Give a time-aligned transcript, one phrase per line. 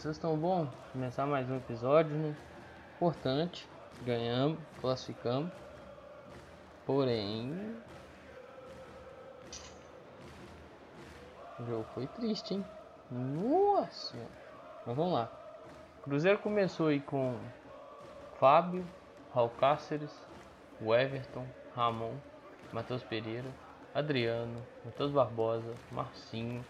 [0.00, 0.66] vocês estão bom?
[0.94, 2.34] Começar mais um episódio, né?
[2.96, 3.68] Importante,
[4.02, 5.52] ganhamos, classificamos.
[6.86, 7.76] Porém,
[11.58, 12.64] o jogo foi triste, hein?
[13.10, 14.16] Nossa!
[14.86, 15.30] Mas vamos lá.
[16.02, 17.36] Cruzeiro começou aí com
[18.38, 18.86] Fábio,
[19.34, 20.26] Raul Cáceres,
[20.80, 21.44] o Everton,
[21.76, 22.14] Ramon,
[22.72, 23.50] Matheus Pereira,
[23.94, 26.64] Adriano, Matheus Barbosa, Marcinho,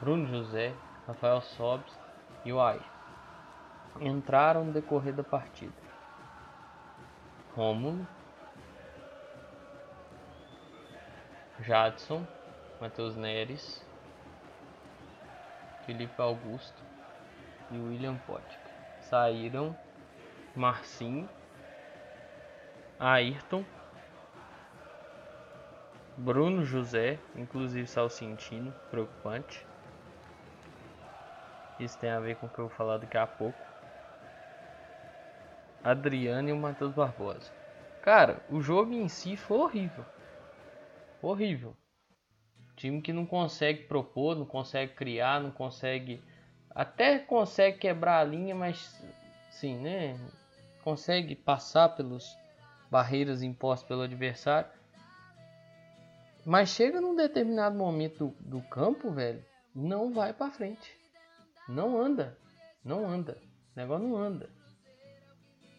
[0.00, 0.72] Bruno José,
[1.06, 2.03] Rafael Sobes
[2.44, 2.82] e o Air.
[4.00, 5.72] Entraram no decorrer da partida.
[7.54, 8.06] Rômulo,
[11.60, 12.26] Jadson,
[12.80, 13.84] Matheus Neres,
[15.86, 16.82] Felipe Augusto
[17.70, 18.58] e William Potker.
[19.00, 19.76] Saíram
[20.56, 21.28] Marcinho,
[22.98, 23.64] Ayrton,
[26.16, 29.66] Bruno José, inclusive Salcintino, preocupante.
[31.78, 33.58] Isso tem a ver com o que eu vou falar daqui a pouco.
[35.82, 37.50] Adriano e o Matheus Barbosa.
[38.00, 40.04] Cara, o jogo em si foi horrível.
[41.20, 41.74] Horrível.
[42.76, 46.22] Time que não consegue propor, não consegue criar, não consegue.
[46.70, 49.02] Até consegue quebrar a linha, mas
[49.50, 50.18] sim, né?
[50.82, 52.36] Consegue passar pelas
[52.90, 54.70] barreiras impostas pelo adversário.
[56.44, 59.42] Mas chega num determinado momento do, do campo, velho,
[59.74, 61.03] não vai para frente.
[61.68, 62.36] Não anda.
[62.84, 63.38] Não anda.
[63.74, 64.50] O negócio não anda.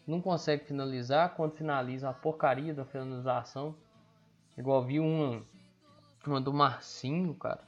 [0.06, 1.34] Não consegue finalizar.
[1.34, 3.74] Quando finaliza, a porcaria da finalização.
[4.58, 5.42] Igual vi uma,
[6.26, 7.60] uma do Marcinho, cara.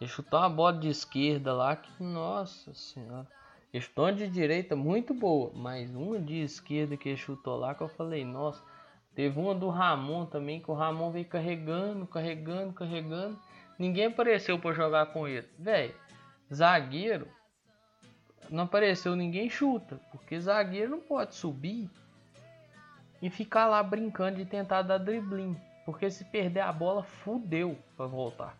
[0.00, 3.28] Ele chutou uma bola de esquerda lá que, nossa senhora.
[3.72, 7.74] Ele chutou uma de direita muito boa, mas uma de esquerda que ele chutou lá
[7.74, 8.62] que eu falei, nossa.
[9.14, 13.38] Teve uma do Ramon também, que o Ramon veio carregando, carregando, carregando.
[13.78, 15.48] Ninguém apareceu para jogar com ele.
[15.58, 15.94] Velho,
[16.52, 17.28] zagueiro
[18.52, 19.98] não apareceu ninguém, chuta.
[20.10, 21.90] Porque zagueiro não pode subir
[23.20, 25.58] e ficar lá brincando de tentar dar dribling.
[25.84, 28.56] Porque se perder a bola, fudeu para voltar.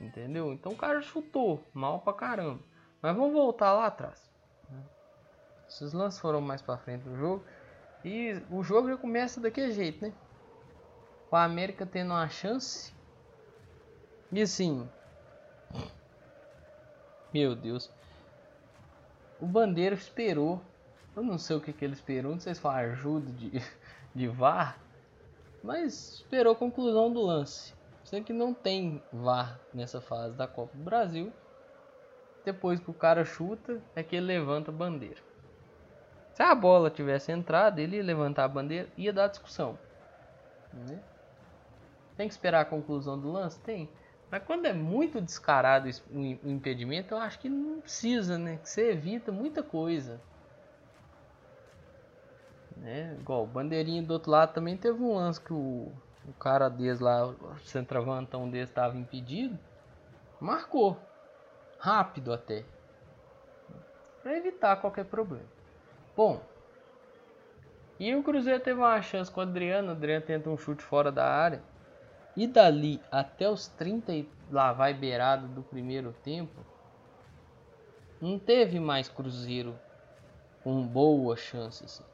[0.00, 0.52] Entendeu?
[0.52, 2.62] Então o cara chutou mal pra caramba.
[3.00, 4.28] Mas vamos voltar lá atrás.
[5.68, 7.44] Esses lances foram mais pra frente do jogo.
[8.04, 10.12] E o jogo já começa daquele jeito, né?
[11.30, 12.94] A América tendo uma chance.
[14.30, 14.88] E assim.
[17.32, 17.90] Meu Deus.
[19.44, 20.58] O Bandeira esperou.
[21.14, 23.62] Eu não sei o que, que ele esperou, não sei se foi ajuda de,
[24.16, 24.78] de VAR,
[25.62, 27.74] mas esperou a conclusão do lance.
[28.04, 31.30] Sei que não tem VAR nessa fase da Copa do Brasil.
[32.42, 35.20] Depois que o cara chuta, é que ele levanta a bandeira.
[36.32, 39.78] Se a bola tivesse entrado, ele ia levantar a bandeira ia dar discussão.
[40.72, 40.98] Né?
[42.16, 43.60] Tem que esperar a conclusão do lance?
[43.60, 43.90] Tem.
[44.34, 48.56] Mas quando é muito descarado o impedimento, eu acho que não precisa, né?
[48.56, 50.20] Que você evita muita coisa.
[52.76, 53.16] Né?
[53.20, 55.92] Igual o bandeirinha do outro lado também teve um lance que o,
[56.26, 59.56] o cara desse lá, o centroavantão desse estava impedido.
[60.40, 60.98] Marcou.
[61.78, 62.64] Rápido até.
[64.20, 65.46] Para evitar qualquer problema.
[66.16, 66.42] Bom.
[68.00, 69.90] E o Cruzeiro teve uma chance com o Adriano.
[69.90, 71.62] O Adriano tenta um chute fora da área.
[72.36, 76.64] E dali até os 30 e lá vai beirado do primeiro tempo,
[78.20, 79.78] não teve mais Cruzeiro
[80.62, 82.04] com boa chance assim.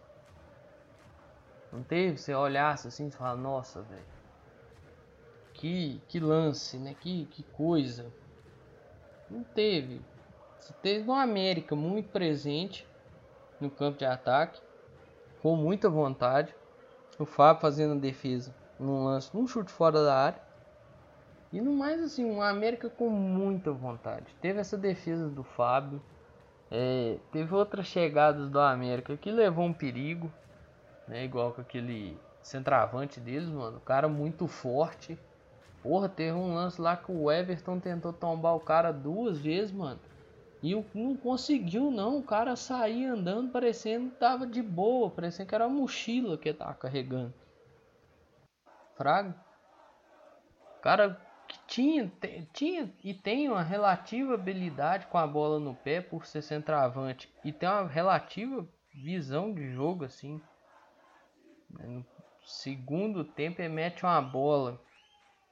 [1.73, 4.21] Não teve, você olhasse assim e falar, nossa, velho.
[5.55, 6.95] Que, que lance, né?
[7.01, 8.13] Que, que coisa.
[9.31, 10.03] Não teve.
[10.59, 12.87] Você teve uma América muito presente
[13.61, 14.61] no campo de ataque,
[15.41, 16.55] com muita vontade.
[17.19, 20.41] O Fábio fazendo a defesa num lance, num chute fora da área.
[21.53, 24.35] E no mais assim, uma América com muita vontade.
[24.41, 26.01] Teve essa defesa do Fábio.
[26.71, 30.33] É, teve outras chegadas do América que levou um perigo.
[31.07, 33.79] Né, igual com aquele centroavante deles, mano.
[33.79, 35.19] O cara muito forte.
[35.83, 39.99] Porra, teve um lance lá que o Everton tentou tombar o cara duas vezes, mano.
[40.63, 42.19] E não conseguiu não.
[42.19, 45.11] O cara saía andando parecendo que tava de boa.
[45.11, 47.35] Parecendo que era uma mochila que tava carregando.
[49.01, 49.35] Fraga.
[50.83, 51.19] Cara
[51.49, 52.13] que tinha,
[52.53, 57.51] tinha e tem uma relativa habilidade com a bola no pé por ser centroavante e
[57.51, 60.39] tem uma relativa visão de jogo assim.
[61.71, 62.05] No
[62.45, 64.79] segundo tempo ele mete uma bola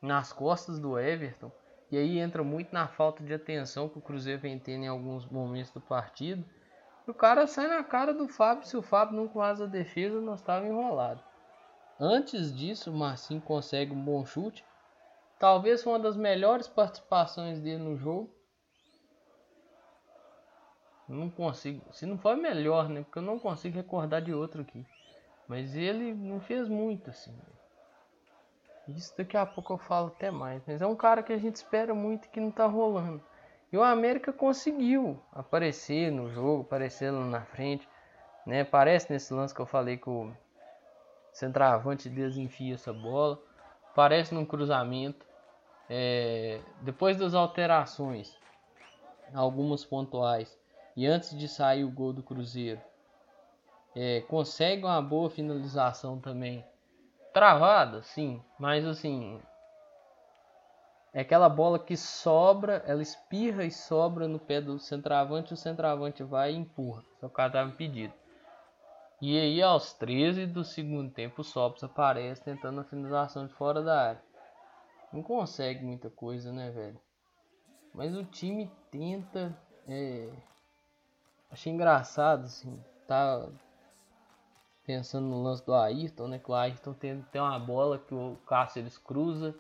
[0.03, 1.51] nas costas do Everton
[1.91, 5.25] e aí entra muito na falta de atenção que o Cruzeiro vem tendo em alguns
[5.25, 6.45] momentos do partido.
[7.07, 10.41] O cara sai na cara do Fábio, se o Fábio não faz a defesa, nós
[10.41, 11.27] estava enrolado.
[12.01, 14.65] Antes disso, Marcinho consegue um bom chute.
[15.39, 18.31] Talvez uma das melhores participações dele no jogo.
[21.09, 21.83] Não consigo.
[21.93, 23.03] Se não for melhor, né?
[23.03, 24.87] Porque eu não consigo recordar de outro aqui.
[25.49, 27.37] Mas ele não fez muito, assim.
[28.89, 30.63] Isso daqui a pouco eu falo até mais.
[30.67, 33.23] Mas é um cara que a gente espera muito que não tá rolando.
[33.73, 37.89] E o América conseguiu aparecer no jogo, aparecer lá na frente.
[38.47, 38.63] Né?
[38.63, 40.33] Parece nesse lance que eu falei que o
[41.39, 43.41] centroavante desenfia essa bola.
[43.95, 45.25] Parece num cruzamento.
[45.89, 46.61] É...
[46.83, 48.37] Depois das alterações,
[49.33, 50.59] algumas pontuais,
[50.97, 52.81] e antes de sair o gol do Cruzeiro,
[53.95, 56.65] é, consegue uma boa finalização também.
[57.33, 59.41] Travada, sim, mas assim.
[61.13, 66.23] É aquela bola que sobra, ela espirra e sobra no pé do centroavante, o centroavante
[66.23, 67.03] vai e empurra.
[67.19, 68.13] Que ela estava impedido.
[69.21, 73.83] E aí, aos 13 do segundo tempo, o Sobs aparece tentando a finalização de fora
[73.83, 74.23] da área.
[75.13, 77.01] Não consegue muita coisa, né, velho?
[77.95, 79.59] Mas o time tenta.
[79.89, 80.31] É,
[81.51, 83.49] Achei engraçado, assim, tá
[84.85, 86.39] pensando no lance do Ayrton, né?
[86.39, 89.55] Que o Ayrton tem, tem uma bola que o Cáceres cruza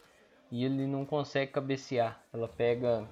[0.50, 2.22] e ele não consegue cabecear.
[2.32, 3.08] Ela pega.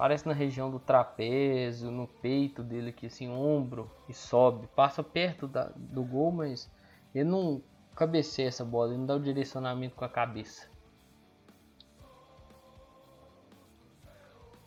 [0.00, 4.66] Parece na região do trapézio, no peito dele aqui, assim, ombro, e sobe.
[4.68, 6.72] Passa perto da, do gol, mas
[7.14, 7.62] ele não
[7.94, 10.70] cabeceia essa bola, ele não dá o direcionamento com a cabeça.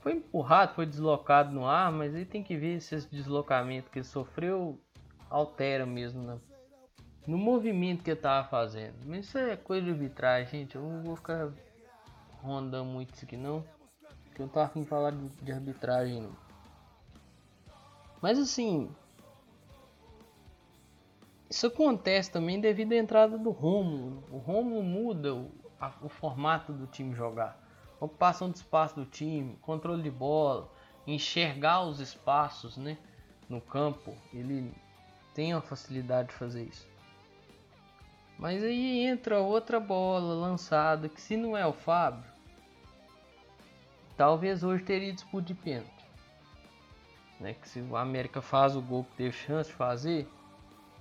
[0.02, 3.98] foi empurrado, foi deslocado no ar, mas aí tem que ver se esse deslocamento que
[3.98, 4.80] ele sofreu
[5.32, 6.38] altera mesmo né?
[7.26, 8.98] no movimento que ele tava fazendo.
[9.04, 10.76] Mas isso é coisa de arbitragem, gente.
[10.76, 11.52] Eu não vou ficar
[12.40, 13.66] rondando muito isso aqui não.
[14.34, 16.36] Porque eu tava afim de falar de, de arbitragem não.
[18.20, 18.90] Mas assim.
[21.48, 24.24] Isso acontece também devido à entrada do Romulo.
[24.32, 27.64] O Romulo muda o, a, o formato do time jogar
[28.06, 30.70] ocupação de espaço do time, controle de bola,
[31.08, 32.98] enxergar os espaços né,
[33.48, 34.16] no campo.
[34.34, 34.74] Ele
[35.34, 36.88] tem a facilidade de fazer isso.
[38.38, 42.33] Mas aí entra outra bola lançada que se não é o Fábio,
[44.18, 45.92] talvez hoje teria disputa de pênalti.
[47.40, 50.28] Né, que se o América faz o gol que teve chance de fazer,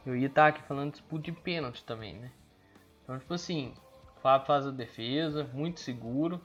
[0.04, 2.32] eu ia estar aqui falando disputa de pênalti também, né?
[3.02, 3.74] Então, tipo assim,
[4.16, 6.40] o Fábio faz a defesa, muito seguro.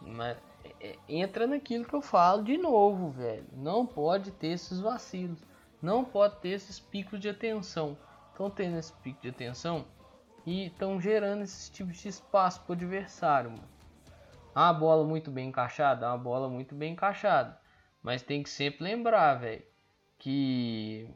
[0.00, 3.46] Mas é, é, entra naquilo que eu falo de novo, velho.
[3.52, 5.38] Não pode ter esses vacilos.
[5.80, 7.96] Não pode ter esses picos de atenção.
[8.30, 9.84] Estão tendo esse pico de atenção
[10.44, 13.50] e estão gerando esse tipo de espaço para o adversário.
[13.50, 13.68] Mano.
[14.54, 17.58] Uma bola muito bem encaixada, uma bola muito bem encaixada.
[18.02, 19.64] Mas tem que sempre lembrar, velho,
[20.18, 21.08] que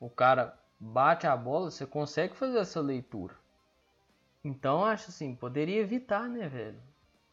[0.00, 3.34] o cara bate a bola, você consegue fazer essa leitura.
[4.44, 6.80] Então acho assim, poderia evitar, né, velho?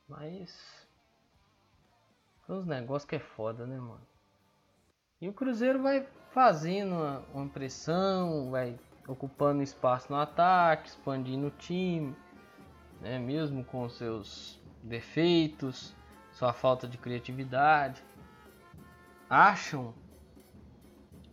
[0.07, 0.88] Mas.
[2.48, 4.07] Uns negócios que é foda, né, mano?
[5.22, 6.95] E o Cruzeiro vai fazendo
[7.34, 12.16] uma pressão, vai ocupando espaço no ataque, expandindo o time,
[13.02, 13.18] né?
[13.18, 15.95] mesmo com seus defeitos,
[16.31, 18.04] sua falta de criatividade.
[19.30, 19.94] Acham,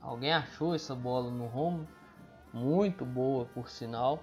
[0.01, 1.87] alguém achou essa bola no rumo,
[2.53, 4.23] muito boa por sinal.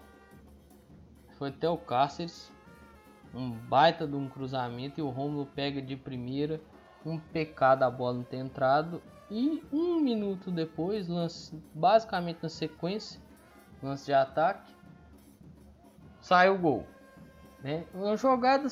[1.38, 2.52] Foi até o Cáceres,
[3.34, 6.62] um baita de um cruzamento e o Romulo pega de primeira.
[7.06, 9.02] Um pecado a bola não ter entrado.
[9.30, 13.20] E um minuto depois, lance basicamente na sequência,
[13.82, 14.74] lance de ataque,
[16.22, 16.86] sai o gol.
[17.64, 17.86] Né?
[17.94, 18.70] Uma jogada,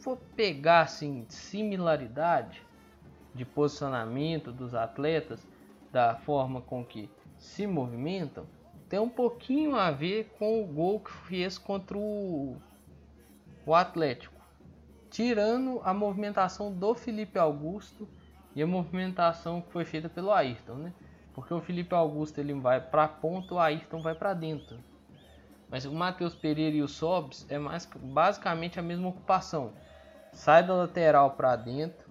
[0.00, 2.62] for pegar assim, similaridade
[3.34, 5.46] de posicionamento dos atletas,
[5.92, 8.46] da forma com que se movimentam,
[8.88, 12.56] tem um pouquinho a ver com o gol que fez contra o
[13.66, 14.40] o Atlético,
[15.10, 18.08] tirando a movimentação do Felipe Augusto
[18.54, 20.92] e a movimentação que foi feita pelo Ayrton, né?
[21.34, 24.78] Porque o Felipe Augusto ele vai para ponta, o Ayrton vai para dentro.
[25.68, 29.72] Mas o Matheus Pereira e o Sobs é mais basicamente a mesma ocupação.
[30.32, 32.08] Sai da lateral para dentro.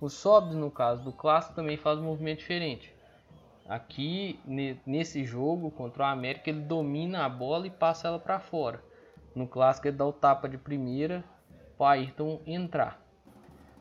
[0.00, 2.94] O Sobs, no caso do clássico, também faz um movimento diferente.
[3.68, 4.38] Aqui
[4.86, 8.82] nesse jogo contra o América, ele domina a bola e passa ela para fora.
[9.34, 11.24] No clássico ele dá o tapa de primeira
[11.78, 13.00] para Ayrton entrar.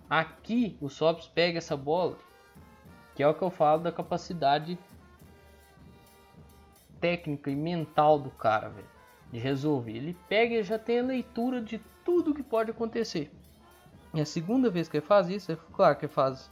[0.10, 2.18] Aqui o Sobs pega essa bola,
[3.14, 4.80] que é o que eu falo da capacidade
[7.00, 8.88] técnica e mental do cara, velho,
[9.32, 9.98] de resolver.
[9.98, 13.32] Ele pega e já tem a leitura de tudo que pode acontecer.
[14.14, 16.52] É a segunda vez que ele faz isso, é claro que ele faz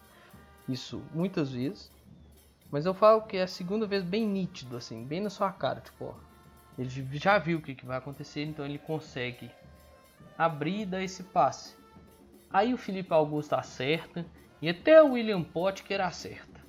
[0.68, 1.91] isso muitas vezes,
[2.72, 5.82] mas eu falo que é a segunda vez bem nítido, assim, bem na sua cara,
[5.82, 6.13] tipo, ó,
[6.77, 9.51] ele já viu o que, que vai acontecer, então ele consegue
[10.38, 11.75] abrir e dar esse passe.
[12.51, 14.25] Aí o Felipe Augusto acerta
[14.62, 16.60] E até o William Potker acerta.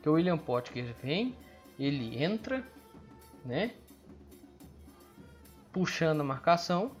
[0.00, 1.36] Que o William Potker vem,
[1.78, 2.66] ele entra,
[3.44, 3.74] né?
[5.72, 6.92] Puxando a marcação.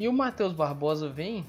[0.00, 1.44] E o Matheus Barbosa vem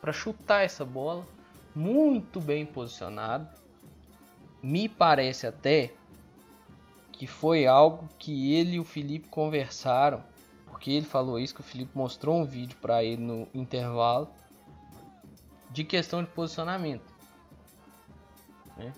[0.00, 1.26] para chutar essa bola,
[1.74, 3.48] muito bem posicionado.
[4.62, 5.92] Me parece até
[7.10, 10.22] que foi algo que ele e o Felipe conversaram,
[10.66, 14.30] porque ele falou isso que o Felipe mostrou um vídeo para ele no intervalo
[15.68, 17.12] de questão de posicionamento.
[18.76, 18.92] Né?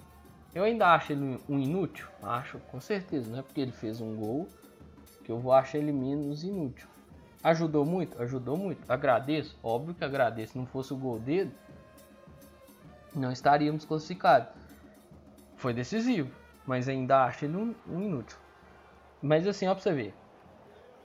[0.55, 4.15] Eu ainda acho ele um inútil, acho com certeza, não é porque ele fez um
[4.15, 4.47] gol
[5.25, 6.93] que eu vou achar ele menos inútil.
[7.45, 8.21] Ajudou muito?
[8.23, 8.91] Ajudou muito.
[8.91, 9.55] Agradeço?
[9.63, 10.53] Óbvio que agradeço.
[10.53, 11.53] Se não fosse o gol dele,
[13.15, 14.49] não estaríamos classificados.
[15.55, 16.35] Foi decisivo,
[16.67, 18.39] mas ainda acho ele um, um inútil.
[19.21, 20.15] Mas assim, ó pra você ver.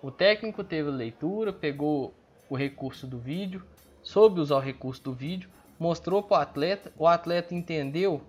[0.01, 2.13] O técnico teve leitura, pegou
[2.49, 3.61] o recurso do vídeo,
[4.01, 8.21] soube usar o recurso do vídeo, mostrou para o atleta, o atleta entendeu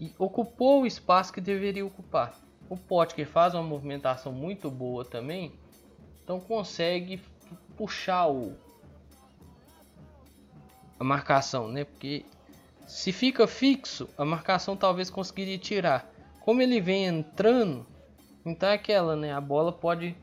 [0.00, 2.34] e ocupou o espaço que deveria ocupar.
[2.68, 5.52] O que faz uma movimentação muito boa também,
[6.30, 7.20] então consegue
[7.76, 8.54] puxar o
[10.96, 11.82] a marcação, né?
[11.82, 12.24] Porque
[12.86, 16.08] se fica fixo, a marcação talvez conseguiria tirar.
[16.40, 17.84] Como ele vem entrando,
[18.46, 19.32] então é aquela, né?
[19.32, 20.16] A bola pode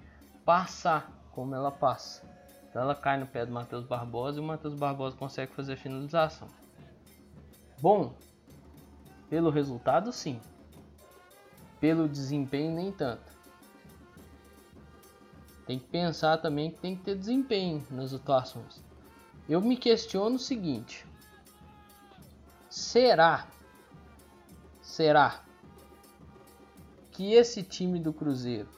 [0.46, 2.24] passar como ela passa.
[2.70, 5.78] Então ela cai no pé do Matheus Barbosa e o Matheus Barbosa consegue fazer a
[5.78, 6.48] finalização.
[7.82, 8.14] Bom,
[9.30, 10.40] pelo resultado sim.
[11.82, 13.37] Pelo desempenho nem tanto
[15.68, 18.82] tem que pensar também que tem que ter desempenho nas atuações.
[19.50, 21.06] Eu me questiono o seguinte:
[22.70, 23.46] será,
[24.82, 25.44] será
[27.12, 28.70] que esse time do Cruzeiro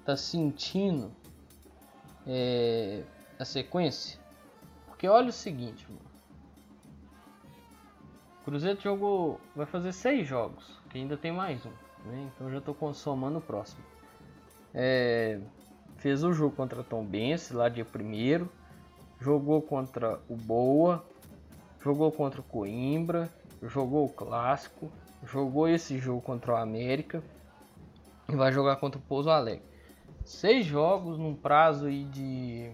[0.00, 1.12] está sentindo
[2.26, 3.04] é,
[3.38, 4.18] a sequência?
[4.86, 6.10] Porque olha o seguinte, mano.
[8.44, 11.70] Cruzeiro jogou, vai fazer seis jogos, que ainda tem mais um,
[12.06, 12.32] né?
[12.34, 13.89] então já estou consomando o próximo.
[14.74, 15.40] É,
[15.96, 18.50] fez o jogo contra Tom Bense lá dia primeiro,
[19.20, 21.04] jogou contra o Boa,
[21.82, 23.28] jogou contra o Coimbra,
[23.62, 24.90] jogou o Clássico,
[25.24, 27.22] jogou esse jogo contra o América
[28.28, 29.68] e vai jogar contra o Pouso Alegre.
[30.24, 32.70] Seis jogos num prazo aí de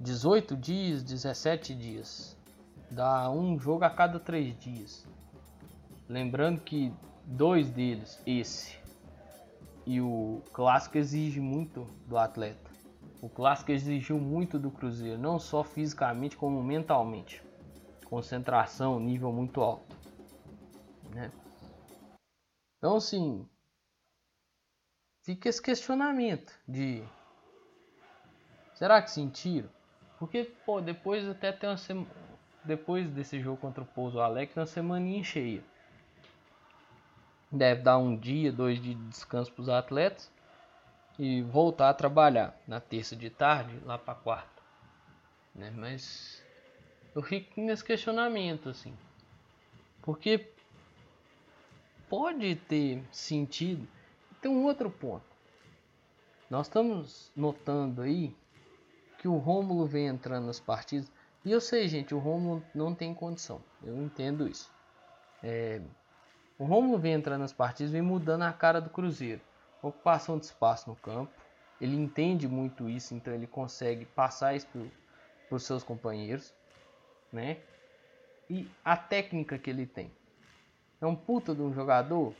[0.00, 2.36] 18 dias, 17 dias.
[2.90, 5.06] Dá um jogo a cada três dias.
[6.08, 6.92] Lembrando que
[7.24, 8.79] dois deles, esse
[9.86, 12.70] e o clássico exige muito do atleta.
[13.22, 17.42] O clássico exigiu muito do Cruzeiro, não só fisicamente como mentalmente.
[18.06, 19.96] Concentração, nível muito alto.
[21.14, 21.30] Né?
[22.78, 23.46] Então, assim,
[25.22, 27.04] fica esse questionamento de
[28.74, 29.68] será que sentiram?
[30.18, 32.08] Porque, pô, depois até tem uma semana.
[32.64, 35.64] Depois desse jogo contra o Pouso Alex, uma semaninha cheia
[37.50, 40.30] deve dar um dia, dois de descanso para os atletas
[41.18, 44.62] e voltar a trabalhar na terça de tarde, lá para quarta.
[45.54, 45.70] Né?
[45.74, 46.42] Mas
[47.14, 48.96] eu fico nesse questionamento assim,
[50.02, 50.48] porque
[52.08, 53.86] pode ter sentido.
[54.40, 55.24] Tem um outro ponto.
[56.48, 58.34] Nós estamos notando aí
[59.18, 61.10] que o Rômulo vem entrando nas partidas.
[61.44, 63.62] E eu sei, gente, o Rômulo não tem condição.
[63.82, 64.72] Eu entendo isso.
[65.42, 65.80] É,
[66.60, 69.40] o Romulo vem entrando nas partidas, vem mudando a cara do Cruzeiro.
[69.80, 71.32] Ocupação de espaço no campo.
[71.80, 74.68] Ele entende muito isso, então ele consegue passar isso
[75.48, 76.52] para os seus companheiros,
[77.32, 77.56] né?
[78.50, 80.12] E a técnica que ele tem.
[81.00, 82.34] É um puta de um jogador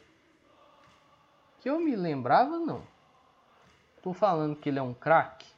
[1.60, 2.82] que eu me lembrava, não.
[4.02, 5.48] Tô falando que ele é um craque.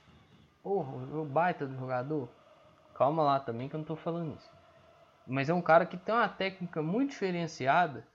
[0.62, 2.28] Porra, o baita do jogador.
[2.94, 4.50] Calma lá também que eu não tô falando isso.
[5.26, 8.06] Mas é um cara que tem uma técnica muito diferenciada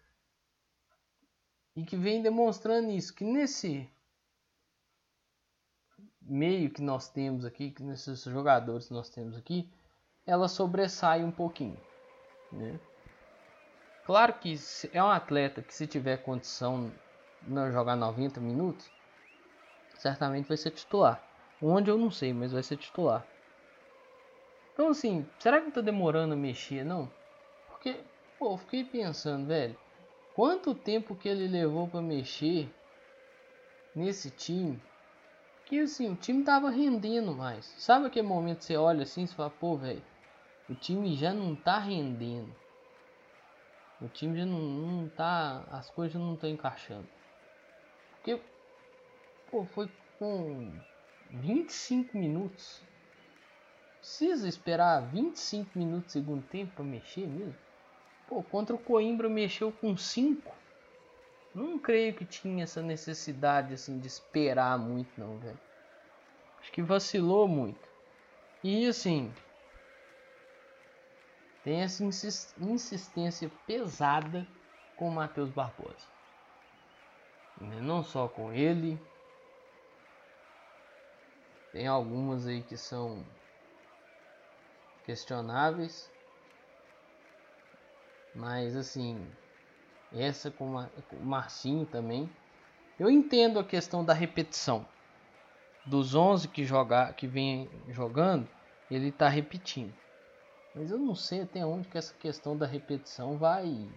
[1.77, 3.87] e que vem demonstrando isso, que nesse
[6.19, 9.71] meio que nós temos aqui, que nesses jogadores que nós temos aqui,
[10.25, 11.79] ela sobressai um pouquinho.
[12.51, 12.79] Né?
[14.07, 14.55] Claro que
[14.91, 16.91] é um atleta que se tiver condição
[17.43, 18.89] de jogar 90 minutos,
[19.99, 21.23] certamente vai ser titular.
[21.61, 23.23] Onde eu não sei, mas vai ser titular.
[24.73, 27.07] Então assim, será que tá demorando a mexer, não?
[27.67, 28.03] Porque,
[28.39, 29.77] pô, fiquei pensando, velho.
[30.37, 32.69] Quanto tempo que ele levou para mexer
[33.95, 34.79] nesse time?
[35.65, 37.65] Que assim, o time tava rendendo mais.
[37.79, 40.03] Sabe aquele momento que você olha assim e fala, pô, velho,
[40.69, 42.53] o time já não tá rendendo.
[43.99, 45.65] O time já não, não tá.
[45.71, 47.07] As coisas não estão encaixando.
[48.11, 48.39] Porque,
[49.49, 49.89] pô, foi
[50.19, 50.71] com
[51.31, 52.79] 25 minutos.
[53.99, 57.66] Precisa esperar 25 minutos do segundo tempo para mexer mesmo?
[58.27, 60.53] Pô, contra o Coimbra mexeu com 5.
[61.55, 65.57] Não creio que tinha essa necessidade assim de esperar muito não, velho.
[66.59, 67.87] Acho que vacilou muito.
[68.61, 69.31] E assim,
[71.63, 74.45] tem essa insistência pesada
[74.97, 76.05] com o Matheus Barbosa.
[77.61, 78.99] Né, não só com ele,
[81.71, 83.25] tem algumas aí que são
[85.05, 86.16] questionáveis,
[88.37, 89.27] mas assim,
[90.13, 92.29] essa com o Marcinho também.
[92.99, 94.87] Eu entendo a questão da repetição.
[95.85, 98.47] Dos 11 que jogar, que vem jogando,
[98.91, 99.93] ele está repetindo.
[100.75, 103.89] Mas eu não sei até onde que essa questão da repetição vai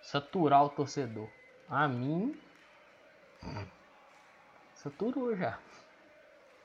[0.00, 1.28] saturar o torcedor.
[1.68, 2.40] A mim
[4.74, 5.58] saturou já.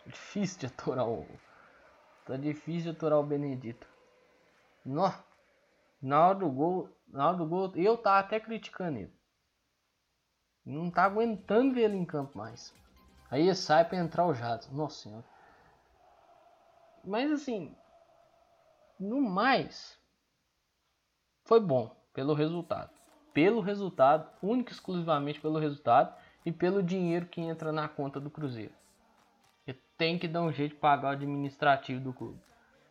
[0.06, 1.28] Difícil de aturar o.
[2.26, 3.88] Tá difícil de aturar o Benedito.
[4.86, 5.12] Nó.
[6.02, 6.90] Na hora do gol.
[7.08, 9.14] Na hora do gol, eu tava até criticando ele.
[10.66, 12.74] Não tá aguentando ver ele em campo mais.
[13.30, 14.74] Aí sai pra entrar o Jadson.
[14.74, 15.26] Nossa senhora.
[17.04, 17.76] Mas assim.
[19.00, 20.00] No mais.
[21.46, 22.92] Foi bom pelo resultado.
[23.34, 26.16] Pelo resultado, único e exclusivamente pelo resultado
[26.46, 28.74] e pelo dinheiro que entra na conta do Cruzeiro
[30.02, 32.42] tem que dar um jeito de pagar o administrativo do clube.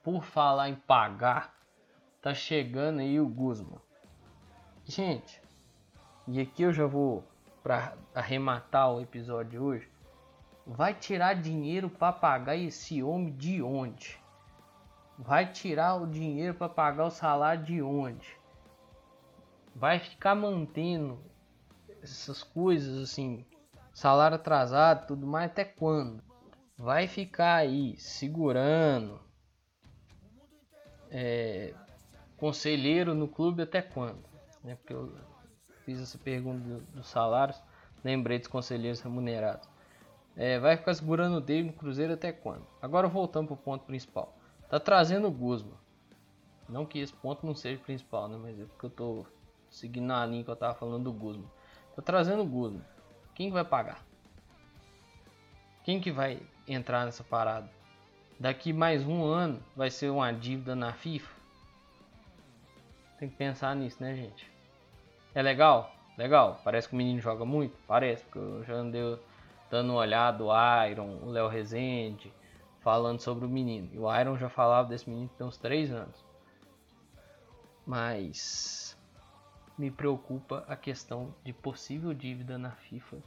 [0.01, 1.53] Por falar em pagar,
[2.21, 3.81] tá chegando aí o Guzman.
[4.85, 5.41] Gente,
[6.27, 7.25] e aqui eu já vou
[7.63, 9.89] para arrematar o episódio de hoje.
[10.67, 14.19] Vai tirar dinheiro para pagar esse homem de onde?
[15.19, 18.39] Vai tirar o dinheiro para pagar o salário de onde?
[19.75, 21.19] Vai ficar mantendo
[22.03, 23.45] essas coisas assim,
[23.93, 26.23] salário atrasado, tudo mais até quando?
[26.81, 29.21] vai ficar aí segurando
[31.11, 31.75] é,
[32.41, 34.25] conselheiro no clube até quando?
[34.65, 34.75] Né?
[34.75, 35.13] Porque eu
[35.85, 37.63] fiz essa pergunta dos do salários,
[38.03, 39.69] lembrei dos conselheiros remunerados.
[40.35, 42.67] É, vai ficar segurando o dele no Cruzeiro até quando?
[42.81, 44.35] Agora voltando para o ponto principal.
[44.71, 45.75] Tá trazendo o Guzman.
[46.69, 48.39] Não que esse ponto não seja principal, né?
[48.41, 49.27] Mas é porque eu tô
[49.69, 51.51] seguindo a linha que eu tava falando do Guzman.
[51.95, 52.85] Tá trazendo o Guzman.
[53.35, 54.03] Quem vai pagar?
[55.85, 57.69] Quem que vai entrar nessa parada?
[58.39, 61.40] Daqui mais um ano vai ser uma dívida na FIFA?
[63.21, 64.51] Tem que pensar nisso, né, gente?
[65.35, 65.95] É legal?
[66.17, 66.59] Legal.
[66.65, 67.77] Parece que o menino joga muito?
[67.87, 69.21] Parece, porque eu já andei
[69.71, 70.51] dando uma olhada, o
[70.87, 72.33] Iron, o Léo Rezende,
[72.81, 73.91] falando sobre o menino.
[73.93, 76.25] E o Iron já falava desse menino tem uns 3 anos.
[77.87, 78.99] Mas
[79.77, 83.19] me preocupa a questão de possível dívida na FIFA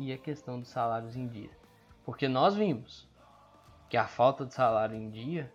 [0.00, 1.50] e a questão dos salários em dia.
[2.04, 3.08] Porque nós vimos
[3.88, 5.52] que a falta de salário em dia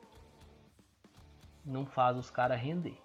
[1.65, 2.97] não faz os caras render.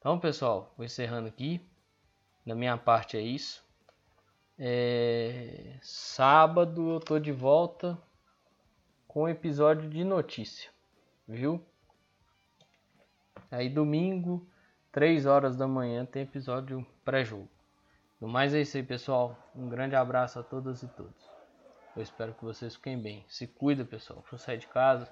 [0.00, 1.60] Então, pessoal, vou encerrando aqui.
[2.46, 3.62] Da minha parte é isso.
[4.58, 5.78] É...
[5.82, 7.98] Sábado eu tô de volta
[9.06, 10.70] com episódio de notícia,
[11.28, 11.62] viu?
[13.50, 14.48] Aí domingo,
[14.90, 17.48] 3 horas da manhã, tem episódio pré-jogo.
[18.18, 19.36] No mais é isso aí, pessoal.
[19.54, 21.28] Um grande abraço a todas e todos.
[21.94, 23.22] Eu espero que vocês fiquem bem.
[23.28, 24.22] Se cuida, pessoal.
[24.22, 25.06] For sair de casa,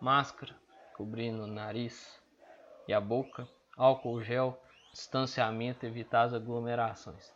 [0.00, 0.52] máscara,
[0.96, 2.20] cobrindo o nariz
[2.88, 4.60] e a boca, álcool gel,
[4.92, 7.32] distanciamento, evitar as aglomerações.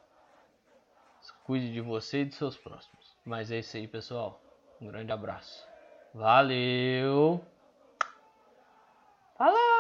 [1.45, 3.17] Cuide de você e de seus próximos.
[3.25, 4.41] Mas é isso aí, pessoal.
[4.81, 5.67] Um grande abraço.
[6.13, 7.41] Valeu!
[9.37, 9.76] Falou!